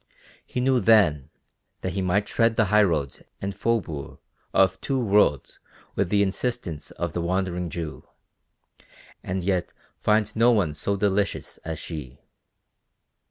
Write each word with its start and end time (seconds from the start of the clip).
He 0.43 0.59
knew 0.61 0.79
then 0.79 1.29
that 1.81 1.93
he 1.93 2.01
might 2.01 2.25
tread 2.25 2.55
the 2.55 2.65
highroads 2.73 3.21
and 3.39 3.53
faubourgs 3.53 4.17
of 4.51 4.81
two 4.81 4.99
worlds 4.99 5.59
with 5.93 6.09
the 6.09 6.23
insistence 6.23 6.89
of 6.89 7.13
the 7.13 7.21
Wandering 7.21 7.69
Jew, 7.69 8.07
and 9.21 9.43
yet 9.43 9.73
find 9.99 10.35
no 10.35 10.49
one 10.51 10.73
so 10.73 10.95
delicious 10.97 11.57
as 11.57 11.77
she. 11.77 12.17